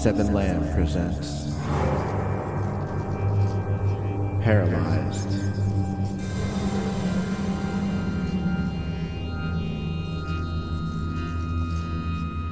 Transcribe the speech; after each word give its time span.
Seven 0.00 0.32
Lamb 0.32 0.62
presents 0.72 1.52
Paralyzed. 4.42 5.28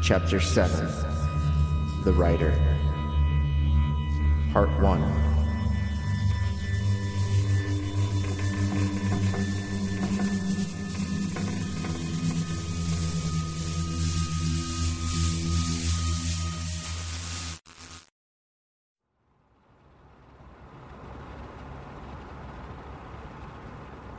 Chapter 0.03 0.41
7 0.41 0.89
The 2.05 2.13
Writer 2.13 2.53
Part 4.53 4.69
1 4.83 5.28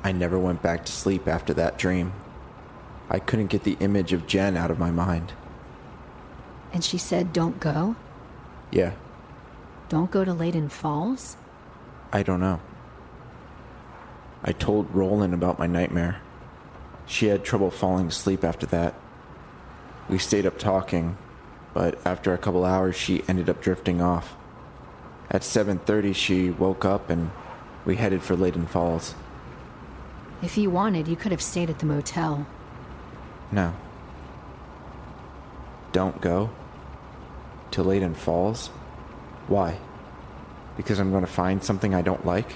I 0.03 0.11
never 0.11 0.39
went 0.39 0.61
back 0.61 0.85
to 0.85 0.91
sleep 0.91 1.27
after 1.27 1.53
that 1.55 1.77
dream. 1.77 2.13
I 3.09 3.19
couldn't 3.19 3.47
get 3.47 3.63
the 3.63 3.77
image 3.79 4.13
of 4.13 4.27
Jen 4.27 4.55
out 4.55 4.71
of 4.71 4.79
my 4.79 4.91
mind. 4.91 5.33
And 6.71 6.83
she 6.83 6.97
said, 6.97 7.33
Don't 7.33 7.59
go? 7.59 7.95
Yeah, 8.71 8.93
Don't 9.89 10.11
go 10.11 10.23
to 10.23 10.33
Leyden 10.33 10.69
Falls? 10.69 11.35
I 12.13 12.21
don't 12.21 12.39
know. 12.39 12.59
I 14.43 14.51
told 14.51 14.93
Roland 14.93 15.33
about 15.33 15.59
my 15.59 15.67
nightmare. 15.67 16.21
She 17.07 17.27
had 17.27 17.43
trouble 17.43 17.71
falling 17.71 18.07
asleep 18.07 18.43
after 18.43 18.67
that. 18.67 18.93
We 20.07 20.19
stayed 20.19 20.45
up 20.45 20.59
talking, 20.59 21.17
but 21.73 21.99
after 22.05 22.33
a 22.33 22.37
couple 22.37 22.63
hours 22.63 22.95
she 22.95 23.23
ended 23.27 23.49
up 23.49 23.61
drifting 23.61 24.01
off. 24.01 24.35
At 25.31 25.41
7:30 25.41 26.13
she 26.13 26.51
woke 26.51 26.85
up 26.85 27.09
and 27.09 27.31
we 27.85 27.95
headed 27.95 28.21
for 28.21 28.35
Leyden 28.35 28.67
Falls. 28.67 29.15
If 30.41 30.57
you 30.57 30.69
wanted, 30.69 31.07
you 31.07 31.15
could 31.15 31.31
have 31.31 31.41
stayed 31.41 31.69
at 31.69 31.79
the 31.79 31.85
motel. 31.85 32.45
No. 33.51 33.73
Don't 35.91 36.19
go 36.21 36.49
to 37.71 37.83
Leyden 37.83 38.15
Falls? 38.15 38.67
Why? 39.47 39.77
Because 40.77 40.99
I'm 40.99 41.11
going 41.11 41.25
to 41.25 41.31
find 41.31 41.63
something 41.63 41.93
I 41.93 42.01
don't 42.01 42.25
like? 42.25 42.51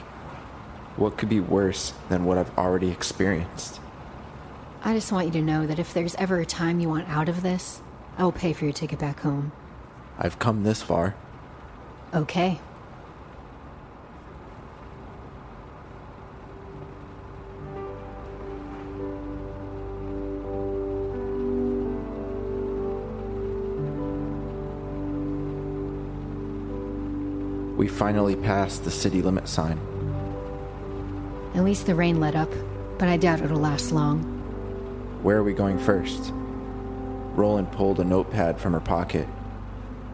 What 0.95 1.17
could 1.17 1.29
be 1.29 1.39
worse 1.39 1.93
than 2.09 2.23
what 2.25 2.37
I've 2.37 2.55
already 2.57 2.89
experienced? 2.89 3.79
I 4.83 4.93
just 4.93 5.11
want 5.11 5.27
you 5.27 5.33
to 5.33 5.41
know 5.41 5.65
that 5.65 5.79
if 5.79 5.93
there's 5.93 6.15
ever 6.15 6.39
a 6.39 6.45
time 6.45 6.79
you 6.79 6.89
want 6.89 7.09
out 7.09 7.29
of 7.29 7.41
this, 7.41 7.81
I 8.17 8.23
will 8.23 8.31
pay 8.31 8.53
for 8.53 8.65
your 8.65 8.73
ticket 8.73 8.99
back 8.99 9.21
home. 9.21 9.51
I've 10.17 10.39
come 10.39 10.63
this 10.63 10.81
far. 10.81 11.15
Okay. 12.13 12.59
We 27.83 27.89
finally 27.89 28.37
passed 28.37 28.85
the 28.85 28.91
city 28.91 29.21
limit 29.21 29.45
sign. 29.49 29.77
At 31.53 31.65
least 31.65 31.85
the 31.85 31.95
rain 31.95 32.21
let 32.21 32.33
up, 32.33 32.49
but 32.97 33.09
I 33.09 33.17
doubt 33.17 33.41
it'll 33.41 33.59
last 33.59 33.91
long. 33.91 34.21
Where 35.21 35.35
are 35.35 35.43
we 35.43 35.51
going 35.51 35.77
first? 35.77 36.31
Roland 37.35 37.73
pulled 37.73 37.99
a 37.99 38.05
notepad 38.05 38.57
from 38.57 38.71
her 38.71 38.79
pocket. 38.79 39.27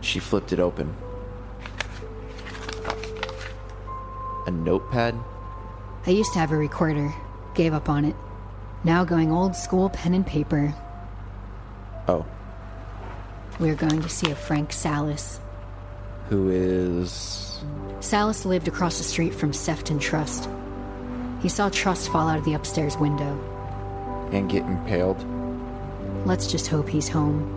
She 0.01 0.17
flipped 0.17 0.51
it 0.51 0.59
open. 0.59 0.95
A 4.47 4.52
notepad? 4.52 5.13
I 6.08 6.09
used 6.09 6.33
to 6.33 6.39
have 6.39 6.52
a 6.52 6.58
recorder, 6.58 7.13
gave 7.53 7.75
up 7.75 7.87
on 7.87 8.03
it. 8.03 8.15
Now 8.83 9.03
going 9.03 9.31
old 9.31 9.55
school 9.55 9.91
pen 9.91 10.15
and 10.15 10.25
paper. 10.25 10.73
Oh, 12.08 12.25
We're 13.59 13.75
going 13.75 14.02
to 14.02 14.09
see 14.09 14.31
a 14.31 14.35
Frank 14.35 14.73
Salis. 14.73 15.39
Who 16.29 16.49
is. 16.49 17.59
Salis 17.99 18.45
lived 18.45 18.67
across 18.67 18.99
the 18.99 19.03
street 19.03 19.33
from 19.33 19.51
Sefton 19.51 19.99
Trust. 19.99 20.47
He 21.41 21.49
saw 21.49 21.69
Trust 21.69 22.09
fall 22.09 22.27
out 22.29 22.37
of 22.37 22.45
the 22.45 22.53
upstairs 22.53 22.97
window. 22.97 23.37
and 24.31 24.47
get 24.49 24.63
impaled? 24.63 25.25
Let's 26.25 26.45
just 26.45 26.67
hope 26.67 26.87
he's 26.87 27.09
home. 27.09 27.55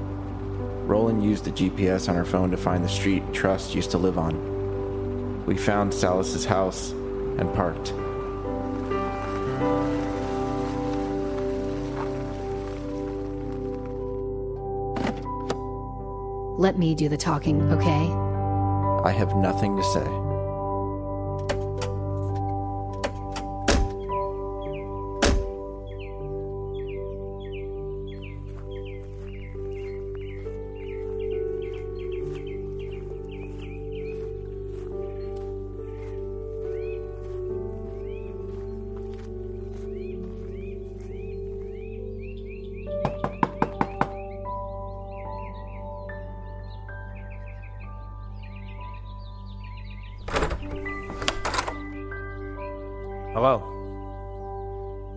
Roland 0.86 1.22
used 1.22 1.44
the 1.44 1.50
GPS 1.52 2.08
on 2.08 2.14
her 2.14 2.24
phone 2.24 2.50
to 2.50 2.56
find 2.56 2.82
the 2.82 2.88
street 2.88 3.22
Trust 3.34 3.74
used 3.74 3.90
to 3.90 3.98
live 3.98 4.18
on. 4.18 5.44
We 5.44 5.56
found 5.58 5.92
Salus's 5.92 6.46
house 6.46 6.92
and 6.92 7.52
parked. 7.54 7.92
Let 16.58 16.78
me 16.78 16.94
do 16.94 17.08
the 17.08 17.16
talking, 17.16 17.60
okay? 17.72 18.31
I 19.04 19.10
have 19.10 19.34
nothing 19.34 19.76
to 19.76 19.82
say. 19.82 20.31
Hello. 53.34 53.62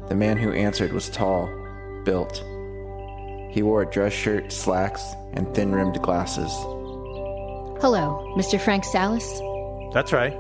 The 0.08 0.16
man 0.16 0.38
who 0.38 0.52
answered 0.52 0.94
was 0.94 1.10
tall, 1.10 1.48
built. 2.06 2.38
He 3.52 3.62
wore 3.62 3.82
a 3.82 3.90
dress 3.92 4.14
shirt, 4.14 4.52
slacks, 4.52 5.04
and 5.34 5.54
thin 5.54 5.72
rimmed 5.74 6.02
glasses. 6.02 6.52
Hello, 7.82 8.34
Mr. 8.38 8.60
Frank 8.60 8.84
Salis? 8.86 9.28
That's 9.94 10.14
right. 10.14 10.34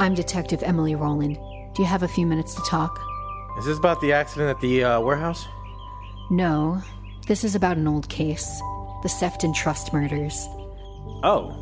I'm 0.00 0.14
Detective 0.14 0.62
Emily 0.62 0.94
Roland. 0.94 1.36
Do 1.74 1.82
you 1.82 1.86
have 1.86 2.02
a 2.02 2.08
few 2.08 2.26
minutes 2.26 2.54
to 2.54 2.62
talk? 2.62 2.98
Is 3.58 3.66
this 3.66 3.78
about 3.78 4.00
the 4.00 4.12
accident 4.12 4.50
at 4.50 4.60
the 4.60 4.84
uh, 4.84 5.00
warehouse? 5.00 5.44
No, 6.30 6.82
this 7.26 7.44
is 7.44 7.54
about 7.54 7.76
an 7.76 7.86
old 7.88 8.08
case 8.08 8.60
the 9.02 9.08
Sefton 9.08 9.52
Trust 9.54 9.92
murders. 9.92 10.34
Oh, 11.22 11.54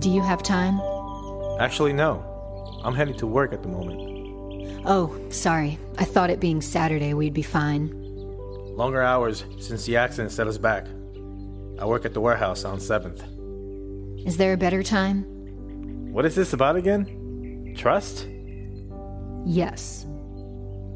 Do 0.00 0.10
you 0.10 0.20
have 0.22 0.42
time? 0.42 0.80
actually, 1.60 1.92
no. 1.92 2.28
I'm 2.84 2.94
heading 2.96 3.16
to 3.18 3.26
work 3.28 3.52
at 3.52 3.62
the 3.62 3.68
moment. 3.68 4.00
Oh, 4.84 5.18
sorry. 5.30 5.78
I 5.98 6.04
thought 6.04 6.30
it 6.30 6.40
being 6.40 6.60
Saturday 6.60 7.14
we'd 7.14 7.34
be 7.34 7.42
fine. 7.42 7.90
Longer 8.76 9.02
hours 9.02 9.44
since 9.60 9.84
the 9.84 9.96
accident 9.96 10.32
set 10.32 10.46
us 10.46 10.58
back. 10.58 10.86
I 11.78 11.84
work 11.86 12.04
at 12.04 12.14
the 12.14 12.20
warehouse 12.20 12.64
on 12.64 12.78
7th. 12.78 13.22
Is 14.26 14.36
there 14.36 14.52
a 14.52 14.56
better 14.56 14.82
time? 14.82 15.24
What 16.12 16.24
is 16.24 16.34
this 16.34 16.52
about 16.52 16.76
again? 16.76 17.74
Trust? 17.76 18.26
Yes. 19.44 20.06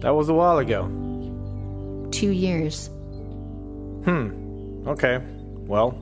That 0.00 0.14
was 0.14 0.28
a 0.28 0.34
while 0.34 0.58
ago. 0.58 0.84
Two 2.12 2.30
years. 2.30 2.88
Hmm. 4.04 4.86
Okay. 4.86 5.21
Well, 5.66 5.98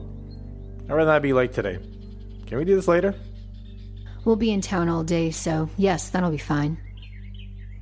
I'd 0.87 0.93
rather 0.93 1.11
not 1.11 1.21
be 1.21 1.33
late 1.33 1.53
today. 1.53 1.79
Can 2.45 2.57
we 2.57 2.65
do 2.65 2.75
this 2.75 2.87
later? 2.87 3.15
We'll 4.23 4.35
be 4.35 4.51
in 4.51 4.61
town 4.61 4.89
all 4.89 5.03
day, 5.03 5.31
so 5.31 5.69
yes, 5.77 6.09
that'll 6.09 6.31
be 6.31 6.37
fine. 6.37 6.77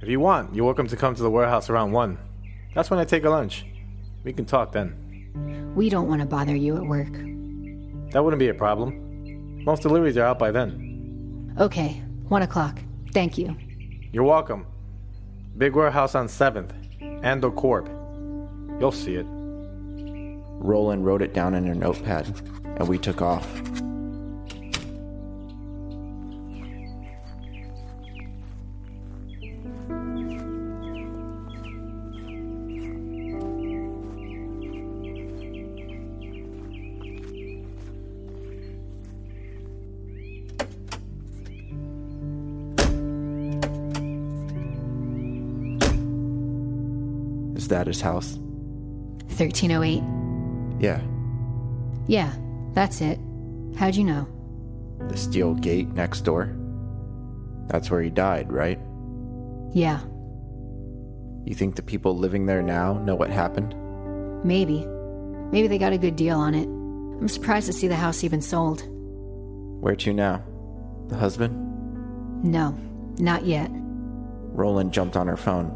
If 0.03 0.09
you 0.09 0.19
want, 0.19 0.53
you're 0.53 0.65
welcome 0.65 0.88
to 0.88 0.97
come 0.97 1.15
to 1.15 1.23
the 1.23 1.29
warehouse 1.29 1.69
around 1.69 1.94
1. 1.94 2.17
That's 2.75 2.89
when 2.89 3.00
I 3.00 3.05
take 3.05 3.23
a 3.23 3.29
lunch. 3.29 3.65
We 4.25 4.33
can 4.33 4.44
talk 4.44 4.73
then. 4.73 5.71
We 5.77 5.88
don't 5.88 6.09
want 6.09 6.19
to 6.19 6.27
bother 6.27 6.53
you 6.53 6.75
at 6.75 6.83
work. 6.83 7.13
That 8.11 8.21
wouldn't 8.21 8.41
be 8.41 8.50
a 8.50 8.53
problem. 8.53 9.63
Most 9.63 9.81
deliveries 9.81 10.17
are 10.17 10.25
out 10.25 10.38
by 10.38 10.51
then. 10.51 11.55
Okay, 11.57 12.01
one 12.27 12.41
o'clock. 12.41 12.79
Thank 13.13 13.38
you. 13.38 13.55
You're 14.11 14.25
welcome. 14.25 14.65
Big 15.57 15.73
warehouse 15.73 16.15
on 16.15 16.27
7th. 16.27 16.73
Ando 17.21 17.56
Corp. 17.56 17.88
You'll 18.81 18.91
see 18.91 19.15
it. 19.15 19.25
Roland 19.29 21.06
wrote 21.06 21.21
it 21.21 21.33
down 21.33 21.56
in 21.56 21.65
her 21.65 21.75
notepad, 21.75 22.27
and 22.77 22.89
we 22.89 22.97
took 22.97 23.21
off. 23.21 23.47
That 47.73 47.87
his 47.87 48.01
house? 48.01 48.37
1308. 49.37 50.03
Yeah, 50.79 51.01
Yeah, 52.07 52.31
that's 52.73 53.01
it. 53.01 53.19
How'd 53.77 53.95
you 53.95 54.03
know? 54.03 54.27
the 55.09 55.17
steel 55.17 55.53
gate 55.55 55.89
next 55.93 56.21
door. 56.21 56.55
That's 57.67 57.89
where 57.91 58.01
he 58.01 58.09
died, 58.09 58.51
right? 58.51 58.79
Yeah, 59.73 59.99
You 61.45 61.55
think 61.55 61.75
the 61.75 61.81
people 61.83 62.17
living 62.17 62.45
there 62.45 62.61
now 62.61 62.93
know 62.99 63.15
what 63.15 63.29
happened? 63.29 63.75
maybe. 64.45 64.85
Maybe 65.51 65.67
they 65.67 65.77
got 65.77 65.93
a 65.93 65.97
good 65.97 66.15
deal 66.15 66.37
on 66.37 66.53
it. 66.55 66.65
I'm 66.65 67.27
surprised 67.29 67.67
to 67.67 67.73
see 67.73 67.87
the 67.87 67.95
house 67.95 68.23
even 68.23 68.41
sold. 68.41 68.83
Where 69.81 69.95
to 69.95 70.11
now? 70.13 70.43
The 71.07 71.15
husband? 71.15 71.53
No, 72.43 72.75
not 73.19 73.45
yet. 73.45 73.69
Roland 73.73 74.91
jumped 74.91 75.15
on 75.15 75.27
her 75.27 75.37
phone. 75.37 75.69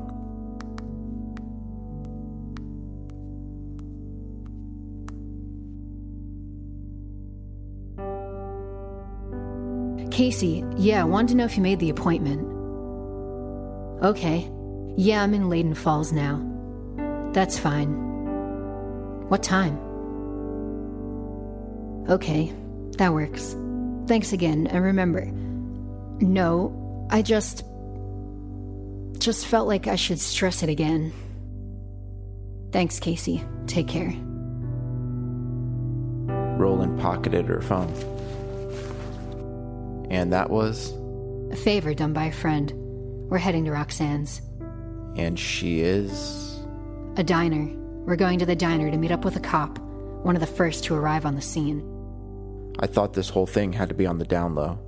Casey, 10.18 10.66
yeah, 10.78 11.04
wanted 11.04 11.28
to 11.28 11.36
know 11.36 11.46
if 11.46 11.56
you 11.56 11.62
made 11.62 11.80
the 11.80 11.92
appointment. 11.92 12.42
Okay. 14.04 14.50
Yeah, 14.96 15.22
I'm 15.22 15.36
in 15.36 15.48
Leyden 15.48 15.76
Falls 15.76 16.12
now. 16.12 16.42
That's 17.34 17.60
fine. 17.60 17.90
What 19.30 19.44
time? 19.44 19.78
Okay, 22.10 22.52
that 22.98 23.14
works. 23.14 23.56
Thanks 24.08 24.34
again, 24.34 24.66
and 24.66 24.84
remember, 24.84 25.26
no, 26.20 27.08
I 27.12 27.22
just. 27.22 27.64
just 29.20 29.46
felt 29.46 29.68
like 29.68 29.86
I 29.86 29.98
should 29.98 30.20
stress 30.20 30.64
it 30.64 30.70
again. 30.70 31.14
Thanks, 32.72 33.00
Casey. 33.00 33.44
Take 33.68 33.88
care. 33.88 34.16
Roland 36.58 37.00
pocketed 37.00 37.46
her 37.46 37.62
phone. 37.62 37.94
And 40.10 40.32
that 40.34 40.50
was. 40.50 40.94
A 41.52 41.56
favor 41.56 41.94
done 41.94 42.14
by 42.14 42.26
a 42.26 42.32
friend. 42.32 42.74
We're 43.30 43.38
heading 43.38 43.66
to 43.66 43.72
Roxanne's. 43.72 44.42
And 45.16 45.38
she 45.38 45.82
is. 45.82 46.60
A 47.18 47.24
diner. 47.24 47.68
We're 48.06 48.16
going 48.16 48.40
to 48.40 48.46
the 48.46 48.56
diner 48.56 48.90
to 48.90 48.98
meet 48.98 49.12
up 49.12 49.26
with 49.26 49.36
a 49.36 49.42
cop, 49.42 49.80
one 49.80 50.36
of 50.36 50.40
the 50.40 50.48
first 50.48 50.84
to 50.86 50.96
arrive 50.96 51.26
on 51.26 51.36
the 51.36 51.42
scene. 51.42 51.84
I 52.80 52.88
thought 52.88 53.14
this 53.14 53.30
whole 53.30 53.48
thing 53.48 53.74
had 53.74 53.90
to 53.90 53.96
be 53.96 54.06
on 54.06 54.18
the 54.18 54.26
down 54.26 54.56
low. 54.56 54.80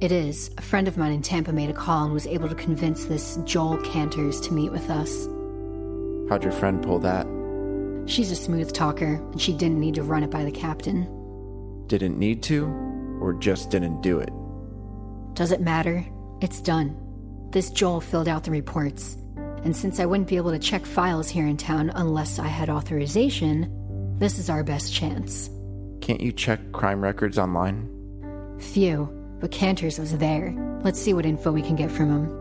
It 0.00 0.12
is. 0.12 0.50
A 0.56 0.62
friend 0.62 0.88
of 0.88 0.96
mine 0.96 1.12
in 1.12 1.22
Tampa 1.22 1.52
made 1.52 1.70
a 1.70 1.74
call 1.74 2.04
and 2.04 2.12
was 2.12 2.26
able 2.26 2.48
to 2.48 2.54
convince 2.54 3.06
this 3.06 3.38
Joel 3.44 3.78
Cantors 3.78 4.40
to 4.42 4.52
meet 4.52 4.70
with 4.70 4.88
us. 4.88 5.26
How'd 6.28 6.44
your 6.44 6.52
friend 6.52 6.82
pull 6.82 7.00
that? 7.00 7.26
She's 8.06 8.30
a 8.30 8.36
smooth 8.36 8.72
talker, 8.72 9.14
and 9.32 9.40
she 9.40 9.52
didn't 9.52 9.80
need 9.80 9.94
to 9.96 10.02
run 10.02 10.22
it 10.22 10.30
by 10.30 10.44
the 10.44 10.50
captain. 10.50 11.06
Didn't 11.86 12.18
need 12.18 12.42
to, 12.44 12.66
or 13.20 13.34
just 13.34 13.70
didn't 13.70 14.00
do 14.00 14.20
it? 14.20 14.30
Does 15.34 15.52
it 15.52 15.60
matter? 15.60 16.04
It's 16.40 16.60
done. 16.60 16.96
This 17.50 17.70
Joel 17.70 18.00
filled 18.00 18.28
out 18.28 18.44
the 18.44 18.50
reports, 18.50 19.16
and 19.64 19.76
since 19.76 20.00
I 20.00 20.06
wouldn't 20.06 20.28
be 20.28 20.36
able 20.36 20.52
to 20.52 20.58
check 20.58 20.86
files 20.86 21.28
here 21.28 21.46
in 21.46 21.56
town 21.56 21.90
unless 21.94 22.38
I 22.38 22.46
had 22.46 22.70
authorization, 22.70 23.70
this 24.18 24.38
is 24.38 24.48
our 24.48 24.62
best 24.62 24.92
chance. 24.92 25.50
Can't 26.00 26.20
you 26.20 26.32
check 26.32 26.72
crime 26.72 27.00
records 27.00 27.38
online? 27.38 27.88
Few, 28.58 29.08
but 29.40 29.50
Cantors 29.50 29.98
was 29.98 30.16
there. 30.18 30.54
Let's 30.82 31.00
see 31.00 31.14
what 31.14 31.26
info 31.26 31.52
we 31.52 31.62
can 31.62 31.76
get 31.76 31.90
from 31.90 32.10
him. 32.10 32.39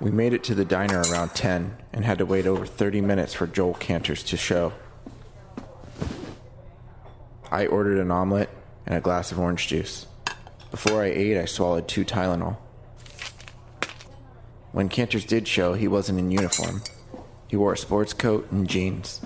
We 0.00 0.12
made 0.12 0.32
it 0.32 0.44
to 0.44 0.54
the 0.54 0.64
diner 0.64 1.02
around 1.10 1.30
10 1.30 1.76
and 1.92 2.04
had 2.04 2.18
to 2.18 2.26
wait 2.26 2.46
over 2.46 2.64
30 2.64 3.00
minutes 3.00 3.34
for 3.34 3.48
Joel 3.48 3.74
Cantors 3.74 4.22
to 4.24 4.36
show. 4.36 4.72
I 7.50 7.66
ordered 7.66 7.98
an 7.98 8.12
omelet 8.12 8.48
and 8.86 8.94
a 8.94 9.00
glass 9.00 9.32
of 9.32 9.40
orange 9.40 9.66
juice. 9.66 10.06
Before 10.70 11.02
I 11.02 11.06
ate, 11.06 11.36
I 11.36 11.46
swallowed 11.46 11.88
two 11.88 12.04
Tylenol. 12.04 12.58
When 14.70 14.88
Cantors 14.88 15.24
did 15.24 15.48
show, 15.48 15.74
he 15.74 15.88
wasn't 15.88 16.20
in 16.20 16.30
uniform. 16.30 16.82
He 17.48 17.56
wore 17.56 17.72
a 17.72 17.76
sports 17.76 18.12
coat 18.12 18.46
and 18.52 18.68
jeans. 18.68 19.20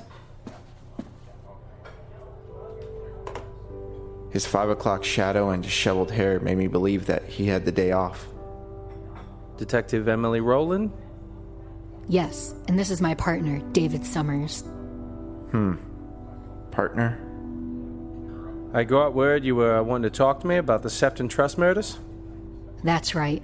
His 4.30 4.46
five 4.46 4.70
o'clock 4.70 5.04
shadow 5.04 5.50
and 5.50 5.62
disheveled 5.62 6.12
hair 6.12 6.40
made 6.40 6.56
me 6.56 6.66
believe 6.66 7.04
that 7.06 7.24
he 7.24 7.48
had 7.48 7.66
the 7.66 7.72
day 7.72 7.92
off. 7.92 8.26
Detective 9.56 10.08
Emily 10.08 10.40
Roland? 10.40 10.92
Yes, 12.08 12.54
and 12.68 12.78
this 12.78 12.90
is 12.90 13.00
my 13.00 13.14
partner, 13.14 13.60
David 13.72 14.04
Summers. 14.04 14.62
Hmm. 15.50 15.74
Partner? 16.70 17.18
I 18.74 18.84
got 18.84 19.14
word 19.14 19.44
you 19.44 19.54
were 19.54 19.82
wanting 19.82 20.10
to 20.10 20.16
talk 20.16 20.40
to 20.40 20.46
me 20.46 20.56
about 20.56 20.82
the 20.82 20.90
Sefton 20.90 21.28
Trust 21.28 21.58
murders? 21.58 21.98
That's 22.82 23.14
right. 23.14 23.42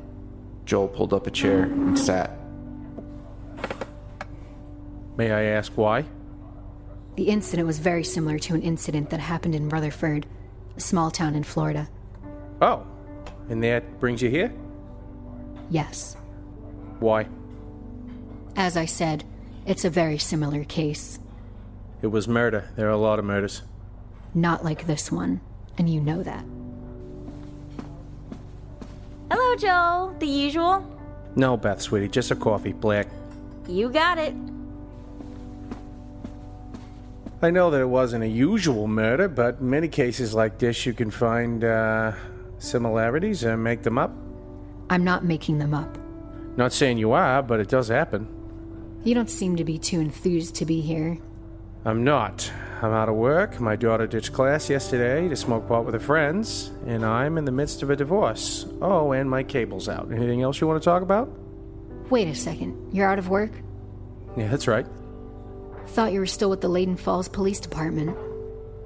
Joel 0.64 0.88
pulled 0.88 1.12
up 1.12 1.26
a 1.26 1.30
chair 1.30 1.64
and 1.64 1.98
sat. 1.98 2.30
May 5.16 5.30
I 5.30 5.42
ask 5.42 5.72
why? 5.76 6.04
The 7.16 7.24
incident 7.24 7.66
was 7.66 7.78
very 7.78 8.04
similar 8.04 8.38
to 8.38 8.54
an 8.54 8.62
incident 8.62 9.10
that 9.10 9.20
happened 9.20 9.54
in 9.54 9.68
Rutherford, 9.68 10.26
a 10.76 10.80
small 10.80 11.10
town 11.10 11.34
in 11.34 11.42
Florida. 11.42 11.88
Oh, 12.62 12.86
and 13.48 13.62
that 13.64 13.98
brings 14.00 14.22
you 14.22 14.30
here? 14.30 14.52
Yes. 15.70 16.16
Why? 17.00 17.26
As 18.56 18.76
I 18.76 18.86
said, 18.86 19.24
it's 19.66 19.84
a 19.84 19.90
very 19.90 20.18
similar 20.18 20.64
case. 20.64 21.18
It 22.02 22.08
was 22.08 22.26
murder. 22.28 22.70
There 22.76 22.86
are 22.86 22.92
a 22.92 22.96
lot 22.96 23.18
of 23.18 23.24
murders. 23.24 23.62
Not 24.34 24.64
like 24.64 24.86
this 24.86 25.10
one, 25.10 25.40
and 25.76 25.88
you 25.88 26.00
know 26.00 26.22
that. 26.22 26.44
Hello, 29.30 29.56
Joel. 29.56 30.16
The 30.18 30.26
usual? 30.26 30.84
No, 31.36 31.56
Beth, 31.56 31.80
sweetie, 31.82 32.08
just 32.08 32.30
a 32.30 32.36
coffee, 32.36 32.72
black. 32.72 33.08
You 33.68 33.90
got 33.90 34.18
it. 34.18 34.34
I 37.40 37.50
know 37.50 37.70
that 37.70 37.80
it 37.80 37.88
wasn't 37.88 38.24
a 38.24 38.28
usual 38.28 38.88
murder, 38.88 39.28
but 39.28 39.60
in 39.60 39.70
many 39.70 39.86
cases 39.86 40.34
like 40.34 40.58
this, 40.58 40.84
you 40.84 40.92
can 40.92 41.10
find 41.10 41.62
uh, 41.62 42.12
similarities 42.58 43.44
and 43.44 43.62
make 43.62 43.82
them 43.82 43.98
up. 43.98 44.10
I'm 44.90 45.04
not 45.04 45.24
making 45.24 45.58
them 45.58 45.74
up. 45.74 45.98
Not 46.56 46.72
saying 46.72 46.98
you 46.98 47.12
are, 47.12 47.42
but 47.42 47.60
it 47.60 47.68
does 47.68 47.88
happen. 47.88 48.26
You 49.04 49.14
don't 49.14 49.30
seem 49.30 49.56
to 49.56 49.64
be 49.64 49.78
too 49.78 50.00
enthused 50.00 50.56
to 50.56 50.64
be 50.64 50.80
here. 50.80 51.18
I'm 51.84 52.04
not. 52.04 52.50
I'm 52.82 52.92
out 52.92 53.08
of 53.08 53.14
work. 53.14 53.60
My 53.60 53.76
daughter 53.76 54.06
ditched 54.06 54.32
class 54.32 54.68
yesterday 54.68 55.28
to 55.28 55.36
smoke 55.36 55.68
pot 55.68 55.84
with 55.84 55.94
her 55.94 56.00
friends, 56.00 56.70
and 56.86 57.04
I'm 57.04 57.38
in 57.38 57.44
the 57.44 57.52
midst 57.52 57.82
of 57.82 57.90
a 57.90 57.96
divorce. 57.96 58.66
Oh, 58.80 59.12
and 59.12 59.30
my 59.30 59.42
cable's 59.42 59.88
out. 59.88 60.10
Anything 60.12 60.42
else 60.42 60.60
you 60.60 60.66
want 60.66 60.82
to 60.82 60.84
talk 60.84 61.02
about? 61.02 61.30
Wait 62.10 62.28
a 62.28 62.34
second. 62.34 62.92
You're 62.92 63.08
out 63.08 63.18
of 63.18 63.28
work? 63.28 63.50
Yeah, 64.36 64.48
that's 64.48 64.66
right. 64.68 64.86
Thought 65.88 66.12
you 66.12 66.20
were 66.20 66.26
still 66.26 66.50
with 66.50 66.60
the 66.60 66.68
Leyden 66.68 66.96
Falls 66.96 67.28
Police 67.28 67.60
Department. 67.60 68.16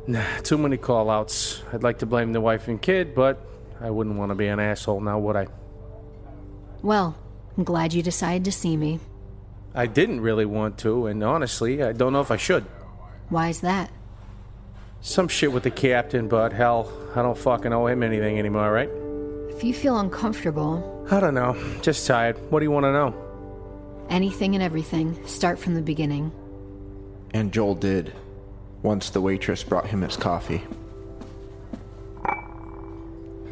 Nah, 0.06 0.24
too 0.42 0.58
many 0.58 0.76
call 0.76 1.10
outs. 1.10 1.62
I'd 1.72 1.82
like 1.82 1.98
to 1.98 2.06
blame 2.06 2.32
the 2.32 2.40
wife 2.40 2.68
and 2.68 2.80
kid, 2.80 3.14
but 3.14 3.44
I 3.80 3.90
wouldn't 3.90 4.16
want 4.16 4.30
to 4.30 4.34
be 4.34 4.46
an 4.46 4.60
asshole 4.60 5.00
now, 5.00 5.18
would 5.18 5.36
I? 5.36 5.46
Well, 6.82 7.16
I'm 7.56 7.64
glad 7.64 7.92
you 7.92 8.02
decided 8.02 8.44
to 8.44 8.52
see 8.52 8.76
me. 8.76 9.00
I 9.74 9.86
didn't 9.86 10.20
really 10.20 10.44
want 10.44 10.78
to, 10.78 11.06
and 11.06 11.22
honestly, 11.22 11.82
I 11.82 11.92
don't 11.92 12.12
know 12.12 12.20
if 12.20 12.30
I 12.30 12.36
should. 12.36 12.64
Why's 13.30 13.60
that? 13.60 13.90
Some 15.00 15.28
shit 15.28 15.52
with 15.52 15.62
the 15.62 15.70
captain, 15.70 16.28
but 16.28 16.52
hell, 16.52 16.92
I 17.14 17.22
don't 17.22 17.38
fucking 17.38 17.72
owe 17.72 17.86
him 17.86 18.02
anything 18.02 18.38
anymore, 18.38 18.70
right? 18.70 18.90
If 19.54 19.64
you 19.64 19.72
feel 19.72 19.98
uncomfortable, 19.98 21.06
I 21.10 21.20
don't 21.20 21.34
know. 21.34 21.56
Just 21.82 22.06
tired. 22.06 22.36
What 22.50 22.60
do 22.60 22.64
you 22.64 22.70
want 22.70 22.84
to 22.84 22.92
know? 22.92 23.22
anything 24.12 24.54
and 24.54 24.62
everything, 24.62 25.18
start 25.26 25.58
from 25.58 25.74
the 25.74 25.82
beginning. 25.82 26.30
And 27.34 27.52
Joel 27.52 27.74
did, 27.74 28.12
once 28.82 29.10
the 29.10 29.20
waitress 29.20 29.64
brought 29.64 29.86
him 29.86 30.02
his 30.02 30.16
coffee. 30.16 30.62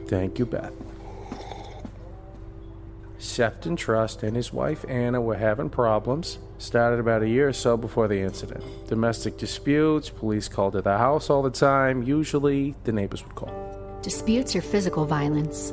Thank 0.07 0.39
you, 0.39 0.47
Beth. 0.47 0.73
Sefton 3.21 3.77
Trust 3.77 4.23
and 4.23 4.35
his 4.35 4.53
wife 4.53 4.85
Anna 4.89 5.21
were 5.21 5.37
having 5.37 5.69
problems. 5.69 6.39
Started 6.59 7.01
about 7.01 7.23
a 7.23 7.29
year 7.29 7.49
or 7.49 7.53
so 7.53 7.77
before 7.77 8.09
the 8.09 8.19
incident. 8.19 8.65
Domestic 8.89 9.37
disputes, 9.37 10.09
police 10.09 10.49
called 10.49 10.73
to 10.73 10.83
the 10.83 10.97
house 10.97 11.31
all 11.31 11.43
the 11.43 11.51
time. 11.51 12.03
Usually, 12.03 12.75
the 12.85 12.93
neighbors 12.93 13.23
would 13.25 13.35
call. 13.35 13.99
Disputes 14.03 14.57
or 14.57 14.63
physical 14.63 15.05
violence? 15.05 15.73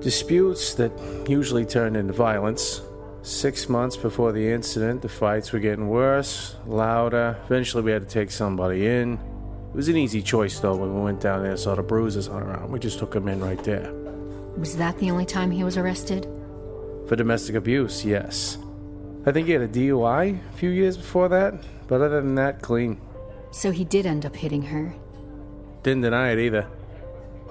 Disputes 0.00 0.74
that 0.74 0.92
usually 1.28 1.64
turned 1.64 1.96
into 1.96 2.12
violence. 2.12 2.80
Six 3.22 3.68
months 3.68 3.96
before 3.96 4.32
the 4.32 4.52
incident, 4.52 5.02
the 5.02 5.08
fights 5.08 5.52
were 5.52 5.58
getting 5.58 5.88
worse, 5.88 6.56
louder. 6.66 7.36
Eventually, 7.46 7.82
we 7.82 7.90
had 7.90 8.02
to 8.02 8.08
take 8.08 8.30
somebody 8.30 8.86
in. 8.86 9.14
It 9.14 9.76
was 9.76 9.88
an 9.88 9.96
easy 9.96 10.22
choice, 10.22 10.60
though, 10.60 10.76
when 10.76 10.94
we 10.94 11.00
went 11.02 11.20
down 11.20 11.42
there 11.42 11.50
and 11.50 11.60
saw 11.60 11.74
the 11.74 11.82
bruises 11.82 12.28
on 12.28 12.42
her 12.42 12.54
arm. 12.54 12.70
We 12.70 12.78
just 12.78 12.98
took 12.98 13.14
him 13.14 13.28
in 13.28 13.40
right 13.40 13.62
there. 13.64 13.92
Was 14.56 14.76
that 14.76 14.96
the 14.98 15.10
only 15.10 15.26
time 15.26 15.50
he 15.50 15.64
was 15.64 15.76
arrested? 15.76 16.26
For 17.06 17.16
domestic 17.16 17.54
abuse, 17.54 18.04
yes. 18.04 18.58
I 19.24 19.32
think 19.32 19.46
he 19.46 19.52
had 19.52 19.62
a 19.62 19.68
DUI 19.68 20.38
a 20.38 20.56
few 20.56 20.70
years 20.70 20.96
before 20.96 21.28
that, 21.28 21.54
but 21.88 21.96
other 22.00 22.20
than 22.20 22.34
that, 22.36 22.62
clean. 22.62 23.00
So 23.50 23.70
he 23.70 23.84
did 23.84 24.06
end 24.06 24.26
up 24.26 24.34
hitting 24.34 24.62
her. 24.62 24.94
Didn't 25.82 26.02
deny 26.02 26.30
it 26.30 26.38
either. 26.38 26.66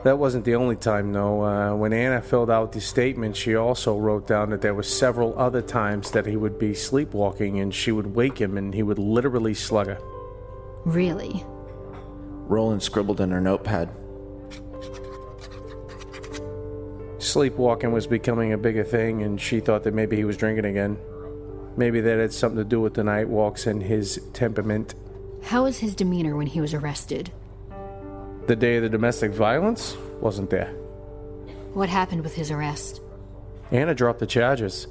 That 0.04 0.20
wasn't 0.20 0.46
the 0.46 0.56
only 0.56 0.76
time, 0.76 1.14
though. 1.14 1.44
Uh, 1.44 1.74
when 1.74 1.92
Anna 1.92 2.22
filled 2.22 2.52
out 2.52 2.72
the 2.72 2.80
statement, 2.80 3.36
she 3.36 3.56
also 3.56 3.98
wrote 3.98 4.28
down 4.28 4.52
that 4.52 4.62
there 4.62 4.76
were 4.76 4.84
several 4.84 5.38
other 5.40 5.62
times 5.62 6.12
that 6.12 6.26
he 6.26 6.36
would 6.36 6.60
be 6.60 6.74
sleepwalking 6.74 7.60
and 7.60 7.74
she 7.74 7.92
would 7.92 8.14
wake 8.14 8.40
him 8.40 8.58
and 8.58 8.74
he 8.74 8.84
would 8.84 9.00
literally 9.00 9.54
slug 9.54 9.88
her. 9.88 9.98
Really? 10.86 11.44
Roland 12.48 12.84
scribbled 12.84 13.20
in 13.20 13.32
her 13.32 13.42
notepad. 13.42 13.90
Sleepwalking 17.26 17.92
was 17.92 18.06
becoming 18.06 18.54
a 18.54 18.58
bigger 18.58 18.84
thing, 18.84 19.24
and 19.24 19.42
she 19.42 19.60
thought 19.60 19.84
that 19.84 19.94
maybe 19.94 20.16
he 20.16 20.24
was 20.24 20.38
drinking 20.38 20.66
again. 20.66 20.98
Maybe 21.76 22.00
that 22.02 22.20
had 22.20 22.32
something 22.32 22.58
to 22.58 22.64
do 22.64 22.80
with 22.80 22.94
the 22.94 23.04
night 23.04 23.28
walks 23.28 23.68
and 23.68 23.82
his 23.82 24.22
temperament. 24.34 24.94
How 25.42 25.64
was 25.64 25.80
his 25.80 25.96
demeanor 25.96 26.36
when 26.36 26.48
he 26.48 26.62
was 26.62 26.74
arrested? 26.74 27.32
The 28.46 28.56
day 28.56 28.78
of 28.78 28.84
the 28.84 28.90
domestic 28.90 29.32
violence 29.32 29.98
wasn't 30.22 30.52
there. 30.52 30.72
What 31.74 31.90
happened 31.90 32.22
with 32.22 32.36
his 32.36 32.52
arrest? 32.52 33.02
Anna 33.72 33.96
dropped 33.96 34.20
the 34.20 34.28
charges. 34.28 34.88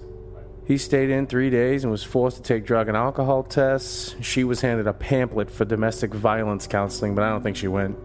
He 0.66 0.76
stayed 0.76 1.10
in 1.10 1.26
three 1.26 1.50
days 1.50 1.84
and 1.84 1.90
was 1.90 2.02
forced 2.02 2.38
to 2.38 2.42
take 2.42 2.66
drug 2.66 2.88
and 2.88 2.96
alcohol 2.96 3.44
tests. 3.44 4.16
She 4.20 4.42
was 4.44 4.60
handed 4.60 4.86
a 4.88 4.92
pamphlet 4.92 5.50
for 5.50 5.64
domestic 5.64 6.12
violence 6.12 6.66
counseling, 6.66 7.14
but 7.14 7.22
I 7.22 7.28
don't 7.28 7.42
think 7.42 7.56
she 7.56 7.68
went. 7.68 7.96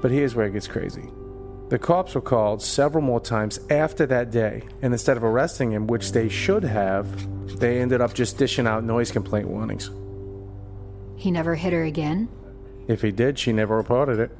But 0.00 0.10
here's 0.10 0.34
where 0.34 0.46
it 0.46 0.52
gets 0.52 0.68
crazy. 0.68 1.10
The 1.68 1.78
cops 1.78 2.14
were 2.14 2.20
called 2.20 2.62
several 2.62 3.02
more 3.02 3.20
times 3.20 3.58
after 3.70 4.06
that 4.06 4.30
day, 4.30 4.62
and 4.82 4.94
instead 4.94 5.16
of 5.16 5.24
arresting 5.24 5.72
him, 5.72 5.88
which 5.88 6.12
they 6.12 6.28
should 6.28 6.62
have, 6.62 7.58
they 7.58 7.80
ended 7.80 8.00
up 8.00 8.14
just 8.14 8.38
dishing 8.38 8.68
out 8.68 8.84
noise 8.84 9.10
complaint 9.10 9.48
warnings. 9.48 9.90
He 11.16 11.32
never 11.32 11.56
hit 11.56 11.72
her 11.72 11.82
again? 11.82 12.28
If 12.86 13.02
he 13.02 13.10
did, 13.10 13.36
she 13.38 13.52
never 13.52 13.76
reported 13.76 14.20
it. 14.20 14.30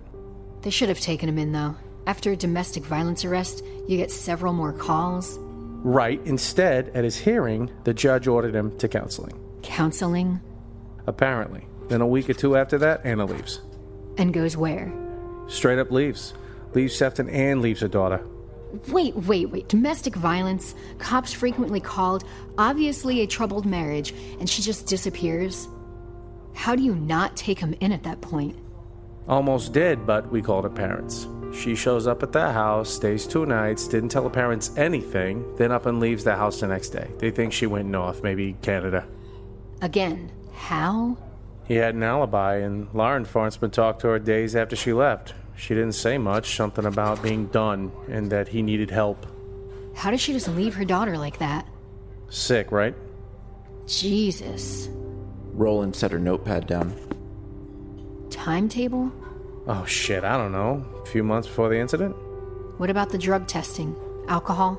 They 0.63 0.71
should 0.71 0.89
have 0.89 1.01
taken 1.01 1.29
him 1.29 1.39
in, 1.39 1.51
though. 1.51 1.75
After 2.07 2.31
a 2.31 2.37
domestic 2.37 2.85
violence 2.85 3.25
arrest, 3.25 3.65
you 3.89 3.97
get 3.97 4.13
several 4.13 4.53
more 4.53 4.73
calls. 4.73 5.37
Right. 5.41 6.21
Instead, 6.25 6.91
at 6.91 7.03
his 7.03 7.17
hearing, 7.17 7.71
the 7.83 7.95
judge 7.95 8.29
ordered 8.29 8.55
him 8.55 8.77
to 8.79 8.87
counseling. 8.87 9.33
Counseling? 9.63 10.41
Apparently. 11.09 11.67
Then 11.89 12.01
a 12.01 12.07
week 12.07 12.31
or 12.31 12.35
two 12.35 12.57
after 12.57 12.79
that, 12.79 13.05
Anna 13.05 13.25
leaves. 13.25 13.61
And 14.17 14.33
goes 14.33 14.57
where? 14.57 14.93
Straight 15.49 15.79
up 15.79 15.91
leaves. 15.91 16.35
Leaves 16.75 16.97
Sefton 16.97 17.29
and 17.29 17.61
leaves 17.61 17.81
her 17.81 17.89
daughter. 17.89 18.25
Wait, 18.89 19.15
wait, 19.17 19.51
wait. 19.51 19.69
Domestic 19.69 20.15
violence? 20.15 20.75
Cops 20.99 21.33
frequently 21.33 21.81
called, 21.81 22.25
obviously 22.59 23.21
a 23.21 23.27
troubled 23.27 23.65
marriage, 23.65 24.13
and 24.41 24.49
she 24.49 24.63
just 24.63 24.87
disappears? 24.87 25.69
How 26.55 26.75
do 26.75 26.83
you 26.83 26.95
not 26.95 27.37
take 27.37 27.59
him 27.59 27.75
in 27.81 27.93
at 27.93 28.03
that 28.03 28.21
point? 28.21 28.57
Almost 29.29 29.73
did, 29.73 30.07
but 30.07 30.31
we 30.31 30.43
called 30.43 30.65
her 30.65 30.71
parents. 30.71 31.27
She 31.53 31.75
shows 31.75 32.07
up 32.07 32.23
at 32.23 32.33
their 32.33 32.53
house, 32.53 32.93
stays 32.93 33.27
two 33.27 33.47
nights, 33.47 33.89
didn't 33.89 34.11
tell 34.11 34.25
her 34.25 34.31
parents 34.31 34.77
anything, 34.77 35.57
then 35.57 35.73
up 35.73 35.87
and 35.87 36.01
leaves 36.01 36.25
their 36.25 36.37
house 36.37 36.61
the 36.61 36.67
next 36.67 36.91
day. 36.91 37.11
They 37.19 37.31
think 37.31 37.53
she 37.53 37.67
went 37.67 37.89
north, 37.89 38.23
maybe 38.23 38.57
Canada. 38.63 39.07
Again, 39.81 40.33
how? 40.53 41.17
He 41.67 41.75
had 41.75 41.95
an 41.95 42.03
alibi, 42.03 42.57
and 42.57 42.93
law 42.95 43.17
enforcement 43.17 43.73
talked 43.75 44.01
to 44.03 44.09
her 44.09 44.19
days 44.19 44.55
after 44.55 44.77
she 44.77 44.93
left. 44.93 45.35
She 45.57 45.75
didn't 45.75 45.93
say 45.93 46.19
much, 46.19 46.55
something 46.55 46.85
about 46.85 47.23
being 47.23 47.47
done 47.47 47.91
and 48.09 48.31
that 48.31 48.49
he 48.49 48.63
needed 48.63 48.91
help. 48.91 49.27
How 49.95 50.11
does 50.11 50.21
she 50.21 50.33
just 50.33 50.49
leave 50.49 50.75
her 50.75 50.85
daughter 50.85 51.17
like 51.17 51.39
that? 51.39 51.67
Sick, 52.29 52.71
right? 52.71 52.95
Jesus. 53.87 54.89
Roland 55.53 55.97
set 55.97 56.11
her 56.11 56.19
notepad 56.19 56.67
down. 56.67 56.95
Timetable? 58.31 59.11
Oh 59.67 59.85
shit, 59.87 60.23
I 60.23 60.37
don't 60.37 60.53
know. 60.53 60.85
A 61.03 61.07
few 61.07 61.25
months 61.25 61.49
before 61.49 61.69
the 61.69 61.79
incident? 61.79 62.15
What 62.79 62.91
about 62.91 63.09
the 63.09 63.19
drug 63.19 63.49
testing? 63.49 63.97
Alcohol? 64.29 64.79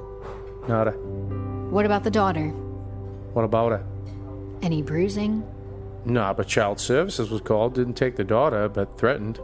Nada. 0.67 0.91
What 1.71 1.85
about 1.85 2.03
the 2.03 2.11
daughter? 2.11 2.49
What 3.33 3.43
about 3.43 3.71
her? 3.71 3.85
Any 4.61 4.81
bruising? 4.81 5.43
Nah, 6.05 6.33
but 6.33 6.47
child 6.47 6.79
services 6.79 7.29
was 7.31 7.41
called. 7.41 7.73
Didn't 7.73 7.95
take 7.95 8.15
the 8.15 8.23
daughter, 8.23 8.69
but 8.69 8.97
threatened. 8.97 9.39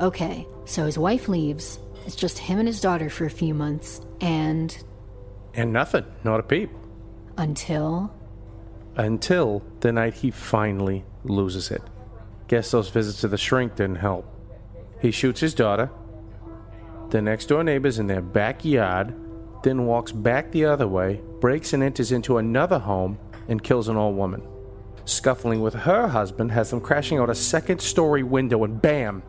Okay, 0.00 0.46
so 0.64 0.84
his 0.84 0.98
wife 0.98 1.28
leaves. 1.28 1.78
It's 2.06 2.16
just 2.16 2.38
him 2.38 2.58
and 2.58 2.68
his 2.68 2.80
daughter 2.80 3.08
for 3.08 3.24
a 3.24 3.30
few 3.30 3.54
months, 3.54 4.00
and 4.20 4.76
And 5.54 5.72
nothing. 5.72 6.04
Not 6.24 6.40
a 6.40 6.42
peep. 6.42 6.70
until. 7.36 8.12
Until 8.96 9.62
the 9.80 9.92
night 9.92 10.14
he 10.14 10.30
finally 10.30 11.04
loses 11.24 11.70
it. 11.70 11.82
Guess 12.48 12.70
those 12.70 12.90
visits 12.90 13.22
to 13.22 13.28
the 13.28 13.38
shrink 13.38 13.74
didn't 13.76 13.96
help. 13.96 14.26
He 15.00 15.10
shoots 15.10 15.40
his 15.40 15.54
daughter, 15.54 15.90
the 17.14 17.22
next 17.22 17.46
door 17.46 17.62
neighbors 17.62 18.00
in 18.00 18.08
their 18.08 18.20
backyard, 18.20 19.14
then 19.62 19.86
walks 19.86 20.10
back 20.10 20.50
the 20.50 20.64
other 20.64 20.88
way, 20.88 21.20
breaks 21.40 21.72
and 21.72 21.80
enters 21.82 22.10
into 22.10 22.38
another 22.38 22.78
home, 22.78 23.18
and 23.46 23.62
kills 23.62 23.88
an 23.88 23.96
old 23.96 24.16
woman. 24.16 24.42
Scuffling 25.04 25.60
with 25.60 25.74
her 25.74 26.08
husband 26.08 26.50
has 26.50 26.70
them 26.70 26.80
crashing 26.80 27.18
out 27.18 27.30
a 27.30 27.34
second 27.34 27.80
story 27.80 28.22
window, 28.22 28.64
and 28.64 28.82
bam! 28.82 29.22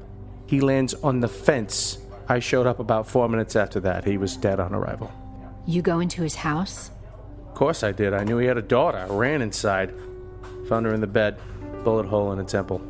He 0.47 0.61
lands 0.61 0.93
on 0.95 1.19
the 1.19 1.27
fence. 1.27 1.97
I 2.27 2.39
showed 2.39 2.67
up 2.67 2.79
about 2.79 3.07
four 3.07 3.29
minutes 3.29 3.55
after 3.55 3.79
that. 3.81 4.03
He 4.03 4.17
was 4.17 4.37
dead 4.37 4.59
on 4.59 4.73
arrival. 4.73 5.11
You 5.65 5.81
go 5.81 5.99
into 5.99 6.21
his 6.21 6.35
house? 6.35 6.91
Of 7.47 7.55
course 7.55 7.83
I 7.83 7.91
did. 7.91 8.13
I 8.13 8.23
knew 8.23 8.37
he 8.37 8.47
had 8.47 8.57
a 8.57 8.61
daughter. 8.61 8.97
I 8.97 9.07
ran 9.07 9.41
inside. 9.41 9.93
Found 10.69 10.85
her 10.85 10.93
in 10.93 11.01
the 11.01 11.07
bed, 11.07 11.39
bullet 11.83 12.05
hole 12.05 12.31
in 12.31 12.39
a 12.39 12.43
temple. 12.43 12.81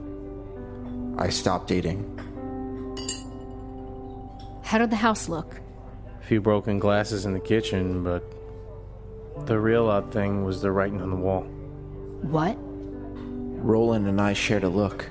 I 1.17 1.29
stopped 1.29 1.71
eating. 1.71 2.11
How 4.63 4.77
did 4.79 4.89
the 4.89 4.95
house 4.95 5.29
look? 5.29 5.61
A 6.21 6.25
few 6.25 6.41
broken 6.41 6.79
glasses 6.79 7.25
in 7.25 7.33
the 7.33 7.39
kitchen, 7.39 8.03
but 8.03 8.23
the 9.45 9.59
real 9.59 9.87
odd 9.87 10.11
thing 10.11 10.43
was 10.43 10.61
the 10.61 10.71
writing 10.71 11.01
on 11.01 11.09
the 11.09 11.15
wall. 11.15 11.43
What? 12.21 12.57
Roland 12.57 14.07
and 14.07 14.19
I 14.19 14.33
shared 14.33 14.63
a 14.63 14.69
look. 14.69 15.03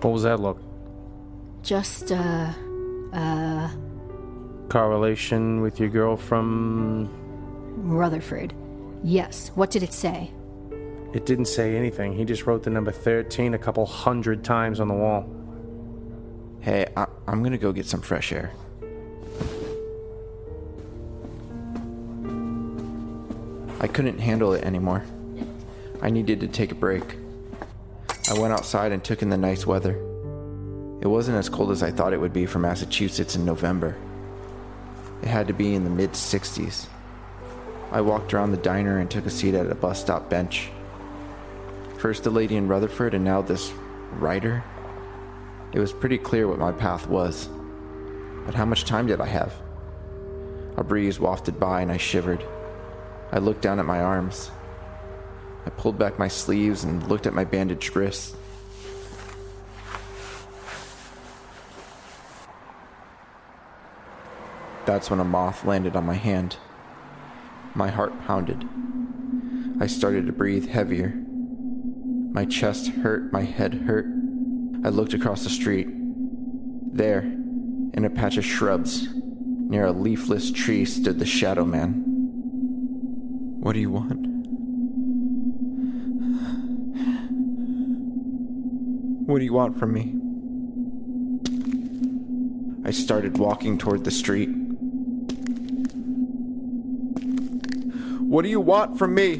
What 0.00 0.12
was 0.12 0.24
that 0.24 0.40
look? 0.40 0.60
Just, 1.66 2.12
uh. 2.12 2.52
uh. 3.12 3.68
Correlation 4.68 5.60
with 5.62 5.80
your 5.80 5.88
girl 5.88 6.16
from. 6.16 7.10
Rutherford. 7.76 8.54
Yes, 9.02 9.50
what 9.56 9.72
did 9.72 9.82
it 9.82 9.92
say? 9.92 10.30
It 11.12 11.26
didn't 11.26 11.46
say 11.46 11.74
anything. 11.76 12.12
He 12.12 12.24
just 12.24 12.46
wrote 12.46 12.62
the 12.62 12.70
number 12.70 12.92
13 12.92 13.54
a 13.54 13.58
couple 13.58 13.84
hundred 13.84 14.44
times 14.44 14.78
on 14.78 14.86
the 14.86 14.94
wall. 14.94 15.28
Hey, 16.60 16.86
I- 16.96 17.06
I'm 17.26 17.42
gonna 17.42 17.58
go 17.58 17.72
get 17.72 17.86
some 17.86 18.00
fresh 18.00 18.32
air. 18.32 18.52
I 23.80 23.88
couldn't 23.88 24.20
handle 24.20 24.52
it 24.52 24.62
anymore. 24.62 25.04
I 26.00 26.10
needed 26.10 26.38
to 26.40 26.48
take 26.48 26.70
a 26.70 26.76
break. 26.76 27.16
I 28.30 28.38
went 28.38 28.52
outside 28.52 28.92
and 28.92 29.02
took 29.02 29.20
in 29.20 29.30
the 29.30 29.36
nice 29.36 29.66
weather. 29.66 30.00
It 31.00 31.06
wasn't 31.06 31.36
as 31.36 31.48
cold 31.48 31.70
as 31.70 31.82
I 31.82 31.90
thought 31.90 32.12
it 32.12 32.20
would 32.20 32.32
be 32.32 32.46
for 32.46 32.58
Massachusetts 32.58 33.36
in 33.36 33.44
November. 33.44 33.96
It 35.22 35.28
had 35.28 35.46
to 35.48 35.52
be 35.52 35.74
in 35.74 35.84
the 35.84 35.90
mid 35.90 36.12
60s. 36.12 36.86
I 37.92 38.00
walked 38.00 38.34
around 38.34 38.50
the 38.50 38.56
diner 38.56 38.98
and 38.98 39.10
took 39.10 39.26
a 39.26 39.30
seat 39.30 39.54
at 39.54 39.70
a 39.70 39.74
bus 39.74 40.00
stop 40.00 40.28
bench. 40.28 40.70
First 41.98 42.24
the 42.24 42.30
lady 42.30 42.56
in 42.56 42.68
Rutherford, 42.68 43.14
and 43.14 43.24
now 43.24 43.42
this 43.42 43.72
writer. 44.12 44.62
It 45.72 45.78
was 45.78 45.92
pretty 45.92 46.18
clear 46.18 46.48
what 46.48 46.58
my 46.58 46.72
path 46.72 47.06
was. 47.08 47.48
But 48.44 48.54
how 48.54 48.64
much 48.64 48.84
time 48.84 49.06
did 49.06 49.20
I 49.20 49.26
have? 49.26 49.54
A 50.76 50.84
breeze 50.84 51.18
wafted 51.18 51.58
by 51.58 51.80
and 51.80 51.90
I 51.90 51.96
shivered. 51.96 52.44
I 53.32 53.38
looked 53.38 53.62
down 53.62 53.78
at 53.78 53.86
my 53.86 54.00
arms. 54.00 54.50
I 55.64 55.70
pulled 55.70 55.98
back 55.98 56.18
my 56.18 56.28
sleeves 56.28 56.84
and 56.84 57.06
looked 57.08 57.26
at 57.26 57.34
my 57.34 57.44
bandaged 57.44 57.96
wrists. 57.96 58.36
That's 64.86 65.10
when 65.10 65.18
a 65.18 65.24
moth 65.24 65.64
landed 65.64 65.96
on 65.96 66.06
my 66.06 66.14
hand. 66.14 66.58
My 67.74 67.88
heart 67.88 68.12
pounded. 68.24 68.64
I 69.80 69.88
started 69.88 70.26
to 70.26 70.32
breathe 70.32 70.68
heavier. 70.68 71.12
My 72.32 72.44
chest 72.44 72.86
hurt, 72.88 73.32
my 73.32 73.42
head 73.42 73.74
hurt. 73.74 74.06
I 74.84 74.90
looked 74.90 75.12
across 75.12 75.42
the 75.42 75.50
street. 75.50 75.88
There, 75.90 77.20
in 77.20 78.04
a 78.04 78.10
patch 78.10 78.36
of 78.36 78.44
shrubs, 78.44 79.08
near 79.12 79.86
a 79.86 79.92
leafless 79.92 80.52
tree, 80.52 80.84
stood 80.84 81.18
the 81.18 81.26
Shadow 81.26 81.64
Man. 81.64 82.04
What 83.58 83.72
do 83.72 83.80
you 83.80 83.90
want? 83.90 84.24
What 89.26 89.40
do 89.40 89.44
you 89.44 89.52
want 89.52 89.80
from 89.80 89.92
me? 89.92 90.14
I 92.86 92.92
started 92.92 93.36
walking 93.38 93.78
toward 93.78 94.04
the 94.04 94.12
street. 94.12 94.48
What 98.26 98.42
do 98.42 98.48
you 98.48 98.58
want 98.58 98.98
from 98.98 99.14
me? 99.14 99.36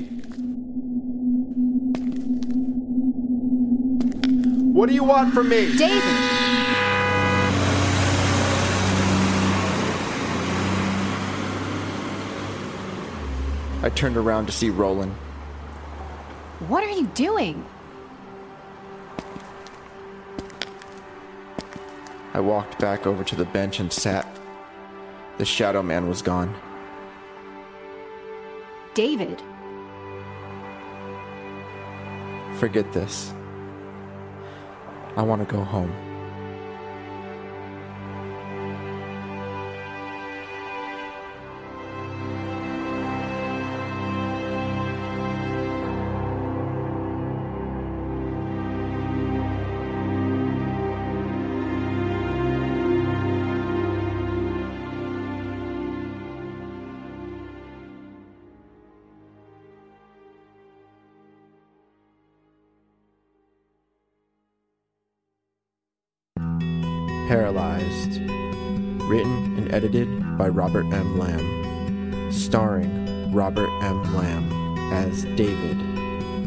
What 4.72 4.88
do 4.88 4.94
you 4.94 5.02
want 5.02 5.34
from 5.34 5.48
me? 5.48 5.76
David! 5.76 6.02
I 13.82 13.90
turned 13.92 14.16
around 14.16 14.46
to 14.46 14.52
see 14.52 14.70
Roland. 14.70 15.12
What 16.68 16.84
are 16.84 16.90
you 16.90 17.08
doing? 17.08 17.64
I 22.32 22.38
walked 22.38 22.78
back 22.78 23.04
over 23.04 23.24
to 23.24 23.34
the 23.34 23.46
bench 23.46 23.80
and 23.80 23.92
sat. 23.92 24.28
The 25.38 25.44
Shadow 25.44 25.82
Man 25.82 26.08
was 26.08 26.22
gone. 26.22 26.54
David. 28.96 29.42
Forget 32.54 32.90
this. 32.94 33.34
I 35.18 35.22
want 35.22 35.46
to 35.46 35.54
go 35.54 35.62
home. 35.62 36.05
Paralyzed. 67.28 68.20
Written 69.08 69.56
and 69.58 69.74
edited 69.74 70.38
by 70.38 70.48
Robert 70.48 70.86
M. 70.92 71.18
Lamb. 71.18 72.32
Starring 72.32 73.32
Robert 73.32 73.68
M. 73.82 74.14
Lamb 74.14 74.92
as 74.92 75.24
David. 75.34 75.76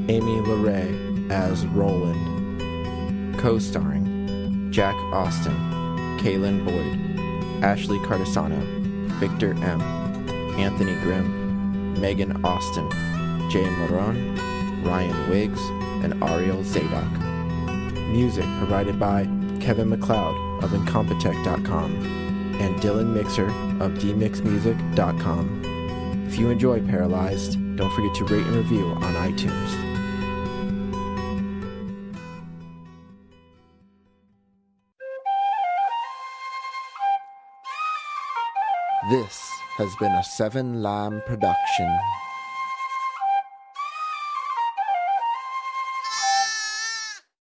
Amy 0.09 0.39
LeRae 0.41 1.29
as 1.29 1.65
Roland. 1.67 3.37
Co 3.39 3.59
starring 3.59 4.71
Jack 4.71 4.95
Austin, 5.13 5.55
Kaylin 6.19 6.63
Boyd, 6.63 7.63
Ashley 7.63 7.97
Cardasano, 7.99 8.59
Victor 9.19 9.51
M., 9.63 9.81
Anthony 10.57 10.93
Grimm, 11.01 11.99
Megan 11.99 12.43
Austin, 12.45 12.89
Jay 13.49 13.65
Marone, 13.65 14.37
Ryan 14.85 15.29
Wiggs, 15.29 15.59
and 16.03 16.23
Ariel 16.23 16.63
Zadok. 16.63 17.11
Music 18.09 18.45
provided 18.59 18.97
by 18.97 19.25
Kevin 19.59 19.89
MacLeod 19.89 20.63
of 20.63 20.71
Incompetech.com 20.71 21.91
and 22.59 22.75
Dylan 22.81 23.13
Mixer 23.13 23.47
of 23.83 23.93
DMixMusic.com. 23.93 26.25
If 26.27 26.37
you 26.37 26.49
enjoy 26.49 26.85
Paralyzed, 26.85 27.57
don't 27.75 27.91
forget 27.93 28.15
to 28.15 28.25
rate 28.25 28.45
and 28.45 28.55
review 28.55 28.85
on 28.85 29.13
iTunes. 29.15 29.89
This 39.09 39.49
has 39.77 39.95
been 39.95 40.11
a 40.11 40.23
Seven 40.23 40.83
Lamb 40.83 41.23
production. 41.25 41.89